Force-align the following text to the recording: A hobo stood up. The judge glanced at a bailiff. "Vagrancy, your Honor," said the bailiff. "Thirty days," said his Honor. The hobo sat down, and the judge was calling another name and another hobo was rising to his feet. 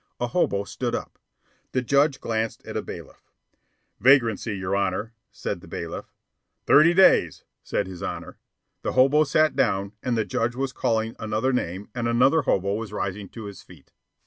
A 0.19 0.25
hobo 0.29 0.63
stood 0.63 0.95
up. 0.95 1.19
The 1.73 1.83
judge 1.83 2.19
glanced 2.19 2.65
at 2.65 2.75
a 2.75 2.81
bailiff. 2.81 3.29
"Vagrancy, 3.99 4.57
your 4.57 4.75
Honor," 4.75 5.13
said 5.31 5.61
the 5.61 5.67
bailiff. 5.67 6.11
"Thirty 6.65 6.95
days," 6.95 7.43
said 7.61 7.85
his 7.85 8.01
Honor. 8.01 8.39
The 8.81 8.93
hobo 8.93 9.25
sat 9.25 9.55
down, 9.55 9.93
and 10.01 10.17
the 10.17 10.25
judge 10.25 10.55
was 10.55 10.73
calling 10.73 11.15
another 11.19 11.53
name 11.53 11.91
and 11.93 12.07
another 12.07 12.41
hobo 12.41 12.73
was 12.73 12.91
rising 12.91 13.29
to 13.29 13.43
his 13.45 13.61
feet. 13.61 13.91